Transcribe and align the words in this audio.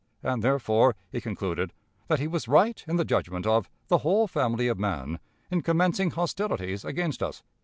And, 0.23 0.41
therefore, 0.41 0.95
he 1.11 1.21
concluded 1.21 1.73
that 2.07 2.19
he 2.19 2.27
was 2.27 2.47
right 2.47 2.83
in 2.87 2.95
the 2.95 3.05
judgment 3.05 3.45
of 3.45 3.69
"the 3.87 3.99
whole 3.99 4.25
family 4.25 4.67
of 4.67 4.79
man" 4.79 5.19
in 5.51 5.61
commencing 5.61 6.09
hostilities 6.09 6.83
against 6.83 7.21
us. 7.21 7.43